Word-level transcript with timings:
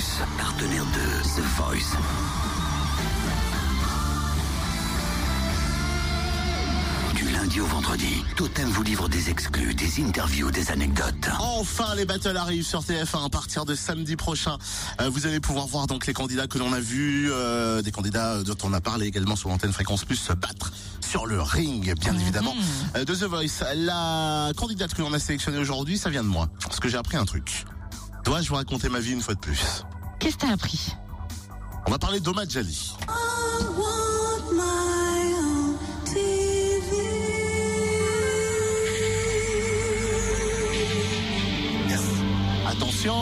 Plus, 0.00 0.22
partenaire 0.38 0.84
de 0.86 1.22
The 1.28 1.44
Voice. 1.56 1.96
Du 7.14 7.28
lundi 7.28 7.60
au 7.60 7.66
vendredi, 7.66 8.24
Totem 8.34 8.68
vous 8.70 8.82
livre 8.82 9.10
des 9.10 9.28
exclus, 9.28 9.74
des 9.74 10.02
interviews, 10.02 10.50
des 10.50 10.70
anecdotes. 10.70 11.28
Enfin, 11.38 11.94
les 11.96 12.06
battles 12.06 12.34
arrivent 12.34 12.64
sur 12.64 12.80
TF1 12.80 13.26
à 13.26 13.28
partir 13.28 13.66
de 13.66 13.74
samedi 13.74 14.16
prochain. 14.16 14.56
Euh, 15.02 15.10
vous 15.10 15.26
allez 15.26 15.40
pouvoir 15.40 15.66
voir 15.66 15.86
donc 15.86 16.06
les 16.06 16.14
candidats 16.14 16.46
que 16.46 16.56
l'on 16.56 16.72
a 16.72 16.80
vus, 16.80 17.28
euh, 17.30 17.82
des 17.82 17.90
candidats 17.90 18.42
dont 18.42 18.56
on 18.62 18.72
a 18.72 18.80
parlé 18.80 19.06
également 19.06 19.36
sur 19.36 19.50
l'antenne 19.50 19.72
Fréquence 19.72 20.06
Plus 20.06 20.16
se 20.16 20.32
battre 20.32 20.72
sur 21.06 21.26
le 21.26 21.42
ring, 21.42 21.94
bien 22.00 22.16
évidemment, 22.16 22.54
euh, 22.96 23.04
de 23.04 23.14
The 23.14 23.24
Voice. 23.24 23.64
La 23.76 24.52
candidate 24.56 24.94
que 24.94 25.02
l'on 25.02 25.12
a 25.12 25.18
sélectionnée 25.18 25.58
aujourd'hui, 25.58 25.98
ça 25.98 26.08
vient 26.08 26.22
de 26.22 26.28
moi, 26.28 26.48
parce 26.62 26.80
que 26.80 26.88
j'ai 26.88 26.96
appris 26.96 27.18
un 27.18 27.26
truc. 27.26 27.66
Dois-je 28.24 28.48
vous 28.48 28.54
raconter 28.54 28.88
ma 28.88 29.00
vie 29.00 29.12
une 29.12 29.22
fois 29.22 29.34
de 29.34 29.40
plus? 29.40 29.84
Qu'est-ce 30.20 30.36
que 30.36 30.42
t'as 30.42 30.52
appris? 30.52 30.94
On 31.86 31.90
va 31.90 31.98
parler 31.98 32.20
d'Oma 32.20 32.42
Jali. 32.46 32.94
Yes. 41.88 42.00
Attention 42.68 43.14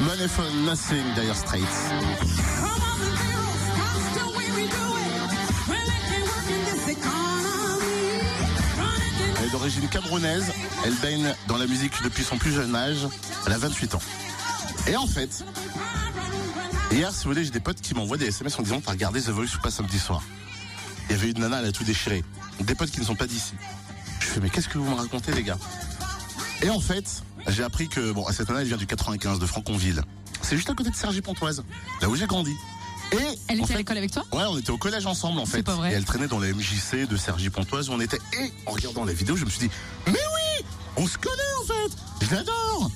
Money 0.00 0.28
for 0.28 0.44
Nothing, 0.64 1.04
Dire 1.14 1.36
Straits. 1.36 2.51
Camerounaise. 9.92 10.50
Elle 10.86 10.94
baigne 10.94 11.34
dans 11.48 11.58
la 11.58 11.66
musique 11.66 11.92
depuis 12.02 12.24
son 12.24 12.38
plus 12.38 12.50
jeune 12.50 12.74
âge. 12.74 13.06
Elle 13.46 13.52
a 13.52 13.58
28 13.58 13.94
ans. 13.94 14.02
Et 14.86 14.96
en 14.96 15.06
fait, 15.06 15.44
hier, 16.90 17.12
si 17.12 17.24
vous 17.24 17.30
voulez, 17.30 17.44
j'ai 17.44 17.50
des 17.50 17.60
potes 17.60 17.80
qui 17.80 17.94
m'envoient 17.94 18.16
des 18.16 18.26
SMS 18.26 18.58
en 18.58 18.62
disant 18.62 18.80
T'as 18.80 18.92
regardé 18.92 19.20
The 19.20 19.28
Voice 19.28 19.54
ou 19.56 19.60
pas 19.60 19.70
samedi 19.70 19.98
soir? 19.98 20.22
Il 21.08 21.16
y 21.16 21.18
avait 21.18 21.30
une 21.30 21.40
nana, 21.40 21.60
elle 21.60 21.66
a 21.66 21.72
tout 21.72 21.84
déchiré. 21.84 22.24
Des 22.60 22.74
potes 22.74 22.90
qui 22.90 23.00
ne 23.00 23.04
sont 23.04 23.14
pas 23.14 23.26
d'ici. 23.26 23.52
Je 24.20 24.26
fais 24.26 24.40
Mais 24.40 24.48
qu'est-ce 24.48 24.68
que 24.68 24.78
vous 24.78 24.88
me 24.88 24.94
racontez, 24.94 25.32
les 25.32 25.42
gars? 25.42 25.58
Et 26.62 26.70
en 26.70 26.80
fait, 26.80 27.22
j'ai 27.48 27.62
appris 27.62 27.88
que, 27.88 28.12
bon, 28.12 28.24
cette 28.32 28.48
nana, 28.48 28.62
elle 28.62 28.68
vient 28.68 28.78
du 28.78 28.86
95, 28.86 29.38
de 29.38 29.46
Franconville. 29.46 30.02
C'est 30.40 30.56
juste 30.56 30.70
à 30.70 30.74
côté 30.74 30.90
de 30.90 30.96
Sergi-Pontoise, 30.96 31.64
là 32.00 32.08
où 32.08 32.16
j'ai 32.16 32.26
grandi. 32.26 32.54
Et 33.12 33.16
Elle 33.48 33.60
était 33.60 33.74
à 33.74 33.76
l'école 33.76 33.98
avec 33.98 34.10
toi 34.10 34.24
Ouais, 34.32 34.44
on 34.48 34.58
était 34.58 34.70
au 34.70 34.78
collège 34.78 35.06
ensemble 35.06 35.38
en 35.40 35.46
fait. 35.46 35.62
pas 35.62 35.74
vrai. 35.74 35.92
Et 35.92 35.94
elle 35.94 36.04
traînait 36.04 36.28
dans 36.28 36.38
la 36.38 36.48
MJC 36.52 37.06
de 37.08 37.16
Sergi 37.16 37.50
Pontoise 37.50 37.88
où 37.88 37.92
on 37.92 38.00
était. 38.00 38.18
Et 38.40 38.52
en 38.66 38.72
regardant 38.72 39.04
la 39.04 39.12
vidéo, 39.12 39.36
je 39.36 39.44
me 39.44 39.50
suis 39.50 39.60
dit, 39.60 39.70
mais 40.06 40.12
oui, 40.12 40.64
on 40.96 41.06
se 41.06 41.18
connaît 41.18 41.36
en 41.62 41.66
fait. 41.66 42.26
Je 42.26 42.34
l'adore. 42.34 42.90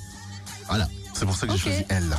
Voilà, 0.69 0.89
c'est 1.15 1.27
pour 1.27 1.37
ça 1.37 1.47
que 1.47 1.53
j'ai 1.53 1.59
choisi 1.59 1.85
elle. 1.89 2.17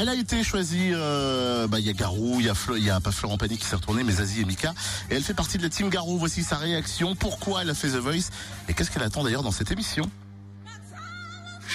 Elle 0.00 0.08
a 0.08 0.14
été 0.14 0.44
choisie, 0.44 0.90
euh, 0.92 1.66
bah, 1.66 1.80
il 1.80 1.86
y 1.86 1.90
a 1.90 1.92
Garou, 1.92 2.36
il 2.38 2.46
y 2.46 2.48
a, 2.48 2.54
Flo- 2.54 2.76
il 2.76 2.84
y 2.84 2.90
a 2.90 3.00
pas 3.00 3.10
Florent 3.10 3.36
Pagny 3.36 3.58
qui 3.58 3.64
s'est 3.66 3.74
retourné, 3.74 4.04
mais 4.04 4.12
Zazie 4.12 4.42
et 4.42 4.44
Mika. 4.44 4.72
Et 5.10 5.16
elle 5.16 5.24
fait 5.24 5.34
partie 5.34 5.58
de 5.58 5.62
la 5.64 5.68
team 5.70 5.88
Garou. 5.88 6.18
Voici 6.18 6.44
sa 6.44 6.56
réaction. 6.56 7.16
Pourquoi 7.16 7.62
elle 7.62 7.70
a 7.70 7.74
fait 7.74 7.88
The 7.88 7.96
Voice? 7.96 8.30
Et 8.68 8.74
qu'est-ce 8.74 8.92
qu'elle 8.92 9.02
attend 9.02 9.24
d'ailleurs 9.24 9.42
dans 9.42 9.50
cette 9.50 9.72
émission? 9.72 10.08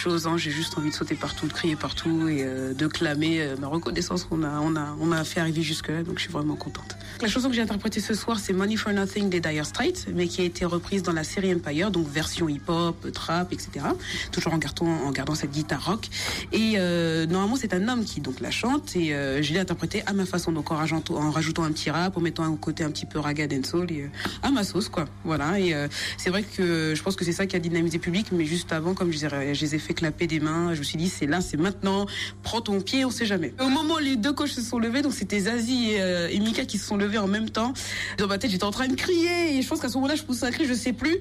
Chose. 0.04 0.28
hein. 0.28 0.38
J'ai 0.38 0.52
juste 0.52 0.78
envie 0.78 0.90
de 0.90 0.96
sauter 0.96 1.16
partout, 1.16 1.48
de 1.48 1.54
crier 1.54 1.76
partout 1.76 2.28
et 2.28 2.44
euh, 2.44 2.74
de 2.74 2.88
clamer 2.88 3.42
euh, 3.42 3.56
ma 3.58 3.68
reconnaissance 3.68 4.26
qu'on 4.26 4.44
a, 4.44 4.60
on 4.60 4.76
a, 4.76 4.96
on 5.00 5.06
m'a 5.06 5.24
fait 5.24 5.40
arriver 5.40 5.62
jusque-là. 5.62 6.04
Donc 6.04 6.18
je 6.18 6.24
suis 6.24 6.32
vraiment 6.32 6.56
contente. 6.56 6.98
La 7.22 7.28
chanson 7.30 7.48
que 7.48 7.56
j'ai 7.56 7.62
interprétée 7.62 8.02
ce 8.02 8.14
soir, 8.14 8.38
c'est 8.40 8.52
Money 8.54 8.76
for 8.76 8.92
Nothing 8.92 9.30
des 9.30 9.40
Dire 9.40 9.66
Straits, 9.66 10.08
mais 10.14 10.28
qui 10.28 10.42
a 10.42 10.44
été 10.44 10.66
reprise 10.66 11.04
dans 11.04 11.14
la 11.14 11.24
série 11.24 11.54
Empire, 11.54 11.90
donc 11.90 12.08
version 12.10 12.50
hip-hop, 12.50 13.12
trap, 13.14 13.54
etc. 13.54 13.86
Toujours 14.32 14.54
en 14.54 14.58
gardant, 14.58 15.36
cette 15.36 15.52
guitare 15.52 15.86
rock. 15.86 16.10
Et 16.52 16.74
euh, 16.76 17.26
normalement, 17.26 17.56
c'est 17.56 17.74
un 17.74 17.88
homme 17.88 18.04
qui 18.04 18.20
donc 18.20 18.42
la 18.42 18.52
chante 18.52 18.96
et 18.96 19.10
je 19.42 19.54
l'ai 19.54 19.60
interprétée 19.60 20.04
à 20.06 20.14
ma 20.14 20.26
façon, 20.26 20.52
donc 20.52 20.72
en 20.72 20.76
rajoutant, 20.76 21.64
un 21.64 21.72
petit 21.72 21.90
rap, 21.92 22.18
en 22.18 22.22
mettant 22.22 22.44
un 22.44 22.56
côté 22.58 22.84
un 22.84 22.92
petit 22.92 23.06
peu 23.06 23.20
raga 23.20 23.48
dancehall 23.48 23.92
et 23.92 24.02
euh, 24.02 24.08
à 24.42 24.52
ma 24.52 24.64
sauce, 24.64 24.90
quoi. 24.90 25.06
Voilà. 25.24 25.60
Et 25.60 25.74
c'est 26.18 26.30
vrai 26.30 26.44
que 26.44 26.94
je 26.96 27.04
pense 27.04 27.16
que 27.16 27.24
c'est 27.24 27.32
ça 27.32 27.46
qui 27.46 27.56
a 27.56 27.60
dynamisé 27.60 27.98
le 27.98 28.02
public, 28.04 28.28
mais 28.32 28.46
juste 28.46 28.74
avant, 28.74 28.94
comme 28.94 29.12
je 29.12 29.26
les 29.26 29.34
ai, 29.34 29.56
je 29.56 29.62
les 29.62 29.76
ai 29.76 29.80
fait 29.80 29.93
clapper 29.94 30.28
des 30.28 30.40
mains, 30.40 30.74
je 30.74 30.80
me 30.80 30.84
suis 30.84 30.98
dit, 30.98 31.10
c'est 31.10 31.26
là, 31.26 31.42
c'est 31.42 31.58
maintenant, 31.58 32.06
prends 32.44 32.62
ton 32.62 32.82
pied, 32.82 33.06
on 33.06 33.12
sait 33.12 33.26
jamais. 33.26 33.54
Au 33.60 33.68
moment 33.70 33.96
où 33.96 34.00
les 34.00 34.16
deux 34.16 34.34
coachs 34.34 34.50
se 34.50 34.62
sont 34.62 34.80
levés, 34.80 35.02
donc 35.02 35.14
c'était 35.14 35.40
Zazie 35.42 35.92
et, 35.92 36.02
euh, 36.02 36.40
Mika 36.40 36.66
qui 36.66 36.78
se 36.78 36.86
sont 36.88 36.98
levés 36.98 37.18
en 37.18 37.28
même 37.28 37.50
temps, 37.50 37.74
dans 38.18 38.28
ma 38.28 38.38
tête, 38.38 38.52
j'étais 38.52 38.64
en 38.64 38.72
train 38.72 38.88
de 38.88 38.96
crier, 38.96 39.58
et 39.58 39.62
je 39.62 39.68
pense 39.68 39.80
qu'à 39.80 39.90
ce 39.90 39.96
moment-là, 39.96 40.16
je 40.16 40.24
poussais 40.24 40.46
un 40.46 40.52
cri, 40.52 40.66
je 40.66 40.74
sais 40.74 40.94
plus, 40.94 41.18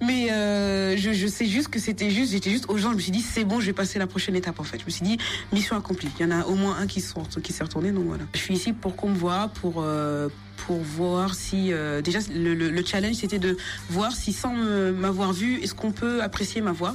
mais 0.00 0.30
euh, 0.32 0.96
je, 0.96 1.26
sais 1.26 1.46
juste 1.46 1.68
que 1.68 1.78
c'était 1.78 2.10
juste, 2.10 2.32
j'étais 2.32 2.50
juste 2.50 2.66
aux 2.68 2.78
gens, 2.78 2.90
je 2.90 2.96
me 2.96 3.00
suis 3.00 3.12
dit, 3.12 3.20
c'est 3.22 3.44
bon, 3.44 3.60
je 3.60 3.66
vais 3.66 3.72
passer 3.72 3.98
la 3.98 4.06
prochaine 4.06 4.36
étape, 4.36 4.58
en 4.60 4.64
fait. 4.64 4.78
Je 4.80 4.84
me 4.86 4.90
suis 4.90 5.04
dit, 5.04 5.18
mission 5.52 5.76
accomplie. 5.76 6.08
Il 6.18 6.22
y 6.22 6.26
en 6.26 6.30
a 6.30 6.44
au 6.46 6.54
moins 6.54 6.76
un 6.78 6.86
qui, 6.86 7.00
sont, 7.00 7.22
qui 7.42 7.52
s'est 7.52 7.64
retourné, 7.64 7.90
donc 7.92 8.04
voilà. 8.06 8.24
Je 8.34 8.38
suis 8.40 8.54
ici 8.54 8.72
pour 8.72 8.96
qu'on 8.96 9.08
me 9.10 9.16
voit, 9.16 9.48
pour... 9.60 9.76
euh, 9.82 10.28
pour 10.68 10.76
voir 10.78 11.34
si 11.34 11.72
déjà 12.04 12.20
le, 12.32 12.54
le- 12.54 12.70
le 12.70 12.84
challenge 12.84 13.16
c'était 13.16 13.40
de 13.40 13.56
voir 13.90 14.12
si 14.12 14.32
sans 14.32 14.54
m'avoir 14.54 15.32
vu 15.32 15.58
est-ce 15.60 15.74
qu'on 15.74 15.90
peut 15.90 16.22
apprécier 16.22 16.60
ma 16.60 16.70
voix 16.70 16.94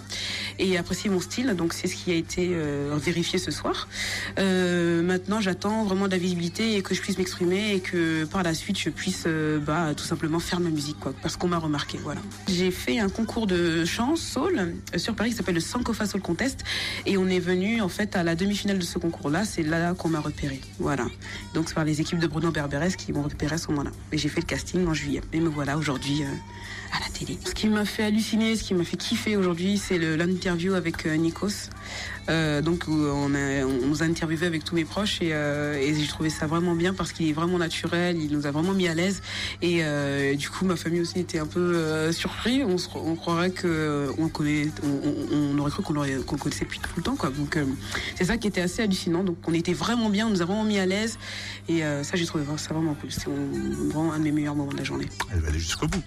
et 0.57 0.77
apprécier 0.77 1.09
mon 1.09 1.16
style 1.19 1.55
donc 1.55 1.73
c'est 1.73 1.87
ce 1.87 1.95
qui 1.95 2.11
a 2.11 2.15
été 2.15 2.49
euh, 2.51 2.97
vérifié 2.97 3.39
ce 3.39 3.51
soir 3.51 3.87
Euh, 4.39 5.01
maintenant 5.01 5.41
j'attends 5.41 5.83
vraiment 5.83 6.05
de 6.07 6.11
la 6.11 6.17
visibilité 6.17 6.75
et 6.75 6.81
que 6.81 6.93
je 6.93 7.01
puisse 7.01 7.17
m'exprimer 7.17 7.73
et 7.73 7.79
que 7.79 8.25
par 8.25 8.43
la 8.43 8.53
suite 8.53 8.77
je 8.79 8.89
puisse 8.89 9.23
euh, 9.27 9.59
bah, 9.59 9.93
tout 9.95 10.03
simplement 10.03 10.39
faire 10.39 10.59
ma 10.59 10.69
musique 10.69 10.99
quoi 10.99 11.13
parce 11.21 11.37
qu'on 11.37 11.47
m'a 11.47 11.57
remarqué 11.57 11.97
voilà 12.03 12.21
j'ai 12.47 12.71
fait 12.71 12.99
un 12.99 13.09
concours 13.09 13.47
de 13.47 13.85
chant 13.85 14.15
soul 14.15 14.73
sur 14.95 15.15
Paris 15.15 15.31
qui 15.31 15.35
s'appelle 15.37 15.55
le 15.55 15.61
Sankofa 15.61 16.05
Soul 16.05 16.21
Contest 16.21 16.63
et 17.05 17.17
on 17.17 17.27
est 17.27 17.39
venu 17.39 17.81
en 17.81 17.89
fait 17.89 18.15
à 18.15 18.23
la 18.23 18.35
demi-finale 18.35 18.79
de 18.79 18.83
ce 18.83 18.99
concours 18.99 19.29
là 19.29 19.45
c'est 19.45 19.63
là 19.63 19.93
qu'on 19.93 20.09
m'a 20.09 20.19
repéré 20.19 20.59
voilà 20.79 21.07
donc 21.53 21.69
c'est 21.69 21.75
par 21.75 21.85
les 21.85 22.01
équipes 22.01 22.19
de 22.19 22.27
Bruno 22.27 22.51
Berberes 22.51 22.95
qui 22.97 23.11
m'ont 23.13 23.23
repéré 23.23 23.55
à 23.55 23.57
ce 23.57 23.67
moment-là. 23.69 23.91
Et 24.11 24.17
j'ai 24.17 24.29
fait 24.29 24.41
le 24.41 24.45
casting 24.45 24.85
en 24.87 24.93
juillet. 24.93 25.21
Et 25.33 25.39
me 25.39 25.49
voilà 25.49 25.77
aujourd'hui 25.77 26.23
à 26.91 26.99
la 26.99 27.07
télé. 27.11 27.37
Ce 27.45 27.53
qui 27.53 27.67
m'a 27.67 27.85
fait 27.85 28.03
halluciner, 28.03 28.55
ce 28.55 28.63
qui 28.63 28.73
m'a 28.73 28.83
fait 28.83 28.97
kiffer 28.97 29.35
aujourd'hui, 29.35 29.77
c'est 29.77 29.97
l'interview 29.97 30.73
avec 30.73 31.06
Nikos. 31.15 31.69
Euh, 32.29 32.61
donc 32.61 32.83
où 32.87 32.91
on, 32.91 33.29
nous 33.29 34.03
a 34.03 34.05
interviewé 34.05 34.45
avec 34.47 34.65
tous 34.65 34.75
mes 34.75 34.83
proches 34.83 35.21
et, 35.21 35.33
euh, 35.33 35.79
j'ai 35.93 36.07
trouvé 36.07 36.29
ça 36.29 36.45
vraiment 36.45 36.75
bien 36.75 36.93
parce 36.93 37.13
qu'il 37.13 37.29
est 37.29 37.33
vraiment 37.33 37.57
naturel, 37.57 38.17
il 38.21 38.31
nous 38.31 38.45
a 38.45 38.51
vraiment 38.51 38.73
mis 38.73 38.87
à 38.89 38.93
l'aise 38.93 39.21
et 39.61 39.79
euh, 39.81 40.35
du 40.35 40.49
coup 40.49 40.65
ma 40.65 40.75
famille 40.75 40.99
aussi 40.99 41.19
était 41.19 41.39
un 41.39 41.45
peu 41.45 41.59
euh, 41.59 42.11
surpris. 42.11 42.63
On, 42.63 43.15
croirait 43.15 43.51
que 43.51 43.67
euh, 43.67 44.11
on 44.17 44.27
connaît, 44.27 44.67
on, 44.83 45.57
aurait 45.57 45.71
cru 45.71 45.83
qu'on 45.83 45.93
le 45.93 46.21
connaissait 46.23 46.65
depuis 46.65 46.79
tout 46.79 46.89
le 46.97 47.03
temps 47.03 47.15
quoi. 47.15 47.29
Donc 47.29 47.55
euh, 47.55 47.65
c'est 48.15 48.25
ça 48.25 48.37
qui 48.37 48.47
était 48.47 48.61
assez 48.61 48.81
hallucinant. 48.81 49.23
Donc 49.23 49.37
on 49.47 49.53
était 49.53 49.73
vraiment 49.73 50.09
bien, 50.09 50.27
on 50.27 50.31
nous 50.31 50.41
a 50.41 50.45
vraiment 50.45 50.63
mis 50.63 50.79
à 50.79 50.85
l'aise 50.85 51.17
et 51.69 51.83
euh, 51.83 52.03
ça 52.03 52.17
j'ai 52.17 52.25
trouvé 52.25 52.43
ça 52.57 52.73
vraiment 52.73 52.93
cool. 52.95 53.11
C'est 53.11 53.27
euh, 53.27 53.49
vraiment 53.89 54.13
un 54.13 54.19
de 54.19 54.23
mes 54.23 54.31
meilleurs 54.31 54.55
moments 54.55 54.71
de 54.71 54.77
la 54.77 54.83
journée. 54.83 55.07
Elle 55.31 55.39
va 55.39 55.49
aller 55.49 55.59
jusqu'au 55.59 55.87
bout. 55.87 56.03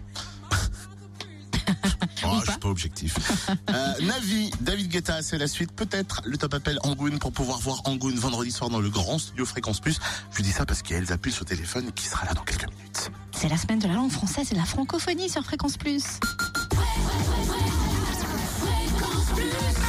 Oh, 2.32 2.40
je 2.44 2.50
suis 2.50 2.60
pas 2.60 2.68
objectif. 2.68 3.16
Euh, 3.70 3.92
Navi, 4.02 4.50
David 4.60 4.88
Guetta, 4.88 5.22
c'est 5.22 5.38
la 5.38 5.46
suite. 5.46 5.72
Peut-être 5.72 6.22
le 6.24 6.36
top 6.36 6.54
appel 6.54 6.78
Angoun 6.82 7.18
pour 7.18 7.32
pouvoir 7.32 7.58
voir 7.60 7.82
Angoun 7.84 8.14
vendredi 8.16 8.50
soir 8.50 8.68
dans 8.68 8.80
le 8.80 8.90
grand 8.90 9.18
studio 9.18 9.44
Fréquence 9.44 9.80
Plus. 9.80 9.98
Je 10.32 10.42
dis 10.42 10.50
ça 10.50 10.66
parce 10.66 10.82
qu'il 10.82 10.94
y 10.94 10.98
a 10.98 11.02
Elsa 11.02 11.18
Puce 11.18 11.40
au 11.40 11.44
téléphone 11.44 11.92
qui 11.92 12.06
sera 12.06 12.26
là 12.26 12.34
dans 12.34 12.42
quelques 12.42 12.68
minutes. 12.68 13.10
C'est 13.32 13.48
la 13.48 13.56
semaine 13.56 13.78
de 13.78 13.86
la 13.86 13.94
langue 13.94 14.10
française 14.10 14.48
et 14.50 14.54
de 14.54 14.60
la 14.60 14.66
francophonie 14.66 15.30
sur 15.30 15.42
Fréquence 15.42 15.76
Plus. 15.76 16.02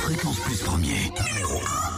Fréquence 0.04 0.40
Plus 0.40 0.58
premier, 0.58 1.12
numéro 1.30 1.60
1. 1.88 1.91